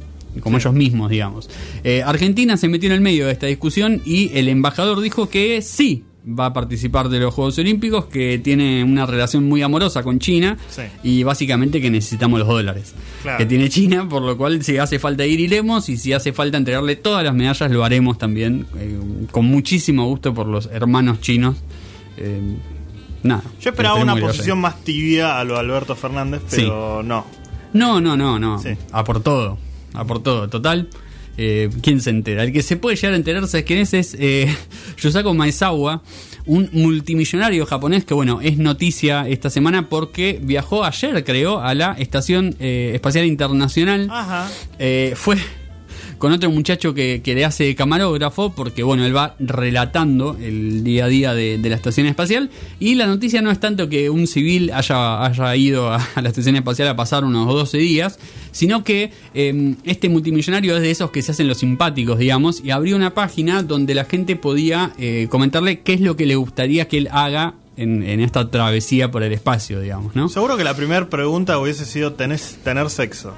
como 0.41 0.57
ellos 0.57 0.73
mismos, 0.75 1.09
digamos. 1.09 1.49
Eh, 1.83 2.03
Argentina 2.05 2.55
se 2.57 2.67
metió 2.67 2.87
en 2.89 2.93
el 2.93 3.01
medio 3.01 3.25
de 3.25 3.31
esta 3.31 3.47
discusión 3.47 4.01
y 4.05 4.29
el 4.37 4.47
embajador 4.49 5.01
dijo 5.01 5.27
que 5.29 5.61
sí 5.63 6.03
va 6.27 6.47
a 6.47 6.53
participar 6.53 7.09
de 7.09 7.19
los 7.19 7.33
Juegos 7.33 7.57
Olímpicos, 7.59 8.05
que 8.05 8.39
tiene 8.39 8.83
una 8.83 9.05
relación 9.05 9.47
muy 9.47 9.61
amorosa 9.61 10.01
con 10.01 10.17
China 10.19 10.57
Sí. 10.69 10.81
y 11.03 11.23
básicamente 11.23 11.79
que 11.79 11.91
necesitamos 11.91 12.39
los 12.39 12.47
dólares 12.47 12.95
Claro. 13.21 13.37
que 13.37 13.45
tiene 13.45 13.69
China, 13.69 14.07
por 14.09 14.23
lo 14.23 14.35
cual 14.35 14.63
si 14.63 14.77
hace 14.77 14.97
falta 14.97 15.25
ir 15.25 15.39
iremos 15.39 15.87
y 15.89 15.97
si 15.97 16.13
hace 16.13 16.33
falta 16.33 16.57
entregarle 16.57 16.95
todas 16.95 17.23
las 17.23 17.33
medallas 17.35 17.69
lo 17.69 17.83
haremos 17.83 18.17
también, 18.17 18.65
eh, 18.77 18.99
con 19.31 19.45
muchísimo 19.45 20.05
gusto 20.07 20.33
por 20.33 20.47
los 20.47 20.65
hermanos 20.71 21.21
chinos. 21.21 21.57
Eh, 22.17 22.57
nada. 23.23 23.43
Yo 23.61 23.69
esperaba 23.69 23.95
una 23.95 24.15
posición 24.15 24.59
más 24.59 24.83
tibia 24.83 25.39
a 25.39 25.43
lo 25.43 25.57
Alberto 25.57 25.95
Fernández, 25.95 26.41
pero 26.49 27.03
no. 27.03 27.25
No, 27.73 27.99
no, 28.01 28.15
no, 28.17 28.39
no. 28.39 28.57
Sí. 28.59 28.69
A 28.91 29.03
por 29.03 29.21
todo. 29.21 29.57
A 29.93 30.05
por 30.05 30.23
todo. 30.23 30.47
Total. 30.49 30.87
Eh, 31.37 31.69
¿Quién 31.81 32.01
se 32.01 32.09
entera? 32.09 32.43
El 32.43 32.53
que 32.53 32.61
se 32.61 32.77
puede 32.77 32.95
llegar 32.95 33.13
a 33.13 33.17
enterarse 33.17 33.63
quién 33.63 33.79
es 33.79 33.93
es 33.93 34.15
eh, 34.19 34.55
Yosako 34.97 35.33
Maezawa, 35.33 36.01
un 36.45 36.69
multimillonario 36.71 37.65
japonés 37.65 38.05
que, 38.05 38.13
bueno, 38.13 38.39
es 38.41 38.57
noticia 38.57 39.27
esta 39.27 39.49
semana 39.49 39.89
porque 39.89 40.39
viajó 40.41 40.83
ayer, 40.83 41.23
creo, 41.23 41.59
a 41.59 41.73
la 41.73 41.93
Estación 41.93 42.55
eh, 42.59 42.91
Espacial 42.93 43.25
Internacional. 43.25 44.07
Ajá. 44.11 44.49
Eh, 44.79 45.13
fue 45.15 45.37
con 46.17 46.31
otro 46.31 46.49
muchacho 46.49 46.93
que, 46.93 47.21
que 47.23 47.35
le 47.35 47.45
hace 47.45 47.75
camarógrafo, 47.75 48.53
porque 48.53 48.83
bueno, 48.83 49.05
él 49.05 49.15
va 49.15 49.35
relatando 49.39 50.37
el 50.41 50.83
día 50.83 51.05
a 51.05 51.07
día 51.07 51.33
de, 51.33 51.57
de 51.57 51.69
la 51.69 51.75
estación 51.75 52.07
espacial. 52.07 52.49
Y 52.79 52.95
la 52.95 53.07
noticia 53.07 53.41
no 53.41 53.51
es 53.51 53.59
tanto 53.59 53.89
que 53.89 54.09
un 54.09 54.27
civil 54.27 54.71
haya, 54.73 55.25
haya 55.25 55.55
ido 55.55 55.91
a, 55.91 55.99
la 56.21 56.29
estación 56.29 56.55
espacial 56.55 56.87
a 56.87 56.95
pasar 56.95 57.23
unos 57.23 57.47
12 57.47 57.77
días, 57.77 58.19
sino 58.51 58.83
que 58.83 59.11
eh, 59.33 59.75
este 59.83 60.09
multimillonario 60.09 60.75
es 60.75 60.81
de 60.81 60.91
esos 60.91 61.11
que 61.11 61.21
se 61.21 61.31
hacen 61.31 61.47
los 61.47 61.57
simpáticos, 61.57 62.19
digamos, 62.19 62.61
y 62.63 62.71
abrió 62.71 62.95
una 62.95 63.13
página 63.13 63.63
donde 63.63 63.95
la 63.95 64.05
gente 64.05 64.35
podía 64.35 64.93
eh, 64.97 65.27
comentarle 65.29 65.81
qué 65.81 65.93
es 65.93 66.01
lo 66.01 66.15
que 66.15 66.25
le 66.25 66.35
gustaría 66.35 66.87
que 66.87 66.97
él 66.97 67.09
haga. 67.11 67.55
En, 67.77 68.03
en 68.03 68.21
esta 68.21 68.49
travesía 68.49 69.11
por 69.11 69.21
el 69.21 69.33
espacio, 69.33 69.81
digamos, 69.81 70.15
¿no? 70.15 70.29
Seguro 70.29 70.55
que 70.55 70.63
la 70.63 70.77
primera 70.77 71.09
pregunta 71.09 71.59
hubiese 71.59 71.83
sido 71.83 72.13
¿tenés, 72.13 72.57
tener 72.63 72.89
sexo. 72.89 73.33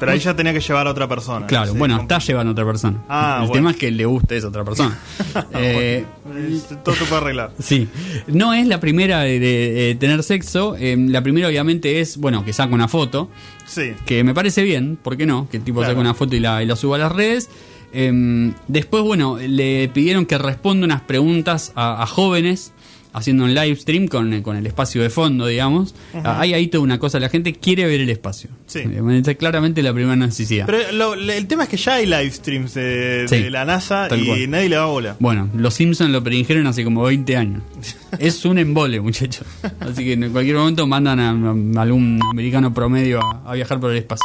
Pero 0.00 0.12
ahí 0.12 0.18
ya 0.18 0.34
tenía 0.34 0.52
que 0.52 0.60
llevar 0.60 0.86
a 0.86 0.90
otra 0.90 1.06
persona. 1.06 1.46
Claro, 1.46 1.72
Sí, 1.72 1.78
bueno, 1.78 1.94
como- 1.96 2.02
está 2.08 2.18
llevando 2.18 2.50
a 2.50 2.52
otra 2.52 2.64
persona. 2.64 3.02
Ah, 3.08 3.38
el 3.42 3.48
bueno. 3.48 3.52
tema 3.52 3.70
es 3.72 3.76
que 3.76 3.90
le 3.90 4.04
guste 4.06 4.36
esa 4.38 4.48
otra 4.48 4.64
persona. 4.64 4.98
Eh, 5.54 6.04
Eh, 6.34 6.60
Todo 6.82 6.94
se 6.94 7.04
puede 7.04 7.20
arreglar. 7.22 7.52
sí, 7.58 7.86
no 8.28 8.54
es 8.54 8.66
la 8.66 8.80
primera 8.80 9.20
de, 9.20 9.38
de- 9.38 9.70
de 9.72 9.94
tener 9.96 10.22
sexo. 10.22 10.74
eh, 10.78 10.96
la 10.98 11.22
primera, 11.22 11.46
obviamente, 11.48 12.00
es, 12.00 12.16
bueno, 12.16 12.44
que 12.44 12.52
saca 12.52 12.74
una 12.74 12.88
foto. 12.88 13.28
Sí. 13.66 13.92
Que 14.06 14.24
me 14.24 14.34
parece 14.34 14.62
bien, 14.64 14.96
¿por 15.00 15.16
qué 15.16 15.26
no? 15.26 15.48
Que 15.50 15.58
el 15.58 15.62
tipo 15.62 15.78
Claro. 15.80 15.92
saca 15.92 16.00
una 16.00 16.14
foto 16.14 16.34
y 16.34 16.40
la, 16.40 16.62
y 16.62 16.66
la 16.66 16.74
suba 16.76 16.96
a 16.96 16.98
las 16.98 17.12
redes. 17.12 17.48
Eh, 17.92 18.52
después, 18.68 19.02
bueno, 19.02 19.36
le 19.38 19.88
pidieron 19.88 20.24
que 20.26 20.38
responda 20.38 20.84
unas 20.84 21.02
preguntas 21.02 21.72
a, 21.74 22.02
a 22.02 22.06
jóvenes 22.06 22.72
haciendo 23.12 23.44
un 23.44 23.54
live 23.54 23.76
stream 23.76 24.06
con, 24.08 24.42
con 24.42 24.56
el 24.56 24.66
espacio 24.66 25.02
de 25.02 25.10
fondo, 25.10 25.46
digamos. 25.46 25.94
Hay 26.24 26.54
ahí 26.54 26.68
toda 26.68 26.84
una 26.84 26.98
cosa, 26.98 27.18
la 27.20 27.28
gente 27.28 27.52
quiere 27.54 27.86
ver 27.86 28.00
el 28.00 28.10
espacio. 28.10 28.50
Sí. 28.66 28.80
Eh, 28.80 29.22
es 29.26 29.36
claramente 29.36 29.82
la 29.82 29.92
primera 29.92 30.16
necesidad. 30.16 30.66
Pero 30.66 30.92
lo- 30.92 31.14
el 31.14 31.46
tema 31.46 31.64
es 31.64 31.68
que 31.68 31.76
ya 31.76 31.94
hay 31.94 32.06
live 32.06 32.30
streams 32.30 32.74
de, 32.74 33.26
Sí, 33.28 33.36
de 33.42 33.50
la 33.50 33.64
NASA 33.64 34.08
y 34.16 34.26
cual. 34.26 34.50
nadie 34.50 34.68
le 34.68 34.76
da 34.76 34.84
bola. 34.86 35.16
Bueno, 35.18 35.48
los 35.54 35.74
Simpsons 35.74 36.10
lo 36.10 36.22
predijeron 36.22 36.66
hace 36.66 36.84
como 36.84 37.02
20 37.02 37.36
años. 37.36 37.62
es 38.18 38.44
un 38.44 38.58
embole, 38.58 39.00
muchachos. 39.00 39.46
Así 39.80 40.04
que 40.04 40.12
en 40.14 40.30
cualquier 40.30 40.56
momento 40.56 40.86
mandan 40.86 41.20
a, 41.20 41.30
a 41.30 41.82
algún 41.82 42.20
americano 42.30 42.72
promedio 42.72 43.20
a, 43.20 43.42
a 43.50 43.54
viajar 43.54 43.80
por 43.80 43.90
el 43.90 43.98
espacio. 43.98 44.24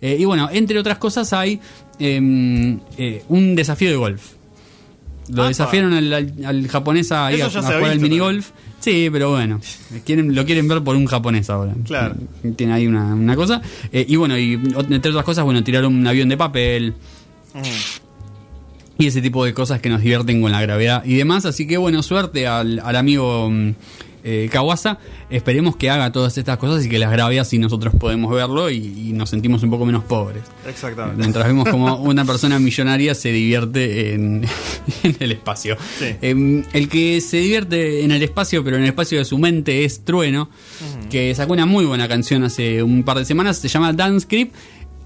Eh, 0.00 0.16
y 0.20 0.24
bueno, 0.26 0.48
entre 0.52 0.78
otras 0.78 0.98
cosas 0.98 1.32
hay 1.32 1.58
em, 1.98 2.78
eh, 2.98 3.22
un 3.28 3.54
desafío 3.54 3.88
de 3.90 3.96
golf. 3.96 4.32
Lo 5.28 5.42
Apa. 5.42 5.48
desafiaron 5.48 5.92
al, 5.92 6.12
al- 6.12 6.32
al 6.44 6.68
japonés 6.68 7.10
a, 7.12 7.32
ir 7.32 7.42
a, 7.42 7.46
a 7.46 7.50
jugar 7.50 7.84
al 7.84 8.00
minigolf. 8.00 8.50
Sí, 8.80 9.08
pero 9.10 9.30
bueno, 9.30 9.60
quieren, 10.04 10.34
lo 10.34 10.44
quieren 10.44 10.68
ver 10.68 10.82
por 10.84 10.94
un 10.96 11.06
japonés 11.06 11.50
ahora. 11.50 11.74
Claro. 11.84 12.14
Tiene 12.56 12.72
ahí 12.74 12.86
una, 12.86 13.14
una 13.14 13.34
cosa. 13.34 13.60
Eh, 13.92 14.04
y 14.08 14.14
bueno, 14.16 14.38
y 14.38 14.52
entre 14.54 15.10
otras 15.10 15.24
cosas, 15.24 15.44
bueno, 15.44 15.64
tirar 15.64 15.84
un 15.86 16.06
avión 16.06 16.28
de 16.28 16.36
papel, 16.36 16.94
Mm. 17.54 17.60
y 18.98 19.06
ese 19.06 19.20
tipo 19.22 19.44
de 19.44 19.52
cosas 19.54 19.80
que 19.80 19.88
nos 19.88 20.00
divierten 20.02 20.40
con 20.42 20.52
la 20.52 20.60
gravedad 20.60 21.02
y 21.04 21.14
demás. 21.16 21.44
Así 21.46 21.66
que 21.66 21.76
bueno, 21.78 22.02
suerte 22.02 22.46
al, 22.46 22.80
al 22.80 22.96
amigo 22.96 23.50
mm, 23.50 23.70
eh, 24.26 24.48
Kawasa. 24.50 24.98
Esperemos 25.30 25.76
que 25.76 25.88
haga 25.88 26.10
todas 26.10 26.36
estas 26.36 26.58
cosas 26.58 26.84
y 26.84 26.88
que 26.88 26.98
las 26.98 27.12
grabe 27.12 27.38
así 27.38 27.58
nosotros 27.58 27.94
podemos 27.94 28.34
verlo 28.34 28.68
y, 28.70 28.76
y 28.76 29.12
nos 29.12 29.30
sentimos 29.30 29.62
un 29.62 29.70
poco 29.70 29.86
menos 29.86 30.02
pobres. 30.02 30.42
Exactamente. 30.68 31.20
Mientras 31.20 31.46
vemos 31.46 31.68
como 31.68 31.96
una 32.02 32.24
persona 32.24 32.58
millonaria 32.58 33.14
se 33.14 33.30
divierte 33.30 34.14
en, 34.14 34.44
en 35.04 35.16
el 35.20 35.32
espacio. 35.32 35.76
Sí. 35.98 36.06
Eh, 36.20 36.64
el 36.72 36.88
que 36.88 37.20
se 37.20 37.36
divierte 37.38 38.04
en 38.04 38.10
el 38.10 38.22
espacio, 38.22 38.64
pero 38.64 38.76
en 38.76 38.82
el 38.82 38.88
espacio 38.88 39.18
de 39.18 39.24
su 39.24 39.38
mente, 39.38 39.84
es 39.84 40.04
Trueno, 40.04 40.50
que 41.08 41.34
sacó 41.34 41.52
una 41.52 41.66
muy 41.66 41.84
buena 41.84 42.08
canción 42.08 42.42
hace 42.42 42.82
un 42.82 43.04
par 43.04 43.18
de 43.18 43.24
semanas, 43.24 43.58
se 43.58 43.68
llama 43.68 43.92
Dance 43.92 44.26
Creep. 44.26 44.52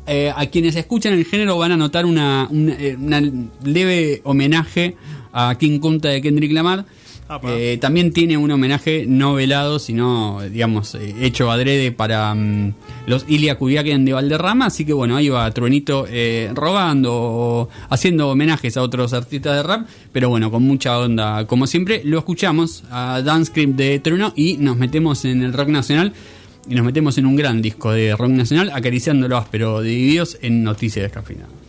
Eh, 0.06 0.32
a 0.34 0.46
quienes 0.46 0.74
escuchan 0.76 1.12
el 1.12 1.24
género 1.24 1.58
van 1.58 1.72
a 1.72 1.76
notar 1.76 2.06
una, 2.06 2.48
eh, 2.50 2.96
una 2.98 3.22
leve 3.62 4.22
homenaje 4.24 4.96
a 5.32 5.54
King 5.56 5.78
Kunta 5.78 6.08
de 6.08 6.22
Kendrick 6.22 6.52
Lamar. 6.52 6.86
Eh, 7.44 7.78
también 7.80 8.12
tiene 8.12 8.36
un 8.36 8.50
homenaje 8.50 9.04
no 9.06 9.34
velado, 9.34 9.78
sino, 9.78 10.40
digamos, 10.50 10.96
eh, 10.96 11.14
hecho 11.20 11.50
adrede 11.50 11.92
para 11.92 12.34
mm, 12.34 12.74
los 13.06 13.24
Ilia 13.28 13.56
Kuriaken 13.56 14.04
de 14.04 14.12
Valderrama. 14.12 14.66
Así 14.66 14.84
que 14.84 14.92
bueno, 14.92 15.16
ahí 15.16 15.28
va 15.28 15.50
Truenito 15.52 16.06
eh, 16.08 16.50
robando 16.54 17.12
o 17.12 17.68
haciendo 17.88 18.28
homenajes 18.28 18.76
a 18.76 18.82
otros 18.82 19.12
artistas 19.12 19.56
de 19.56 19.62
rap. 19.62 19.86
Pero 20.12 20.28
bueno, 20.28 20.50
con 20.50 20.62
mucha 20.64 20.98
onda, 20.98 21.46
como 21.46 21.66
siempre. 21.66 22.02
Lo 22.04 22.18
escuchamos 22.18 22.82
a 22.90 23.22
Dance 23.22 23.52
Creep 23.52 23.70
de 23.70 24.00
Trueno 24.00 24.32
y 24.34 24.56
nos 24.56 24.76
metemos 24.76 25.24
en 25.24 25.42
el 25.42 25.52
rock 25.52 25.68
nacional. 25.68 26.12
Y 26.68 26.74
nos 26.74 26.84
metemos 26.84 27.16
en 27.16 27.26
un 27.26 27.36
gran 27.36 27.62
disco 27.62 27.90
de 27.90 28.14
rock 28.14 28.30
nacional, 28.30 28.70
acariciando 28.74 29.28
lo 29.28 29.38
áspero, 29.38 29.80
divididos 29.80 30.36
en 30.42 30.62
Noticias 30.62 31.04
Descafeinadas. 31.04 31.59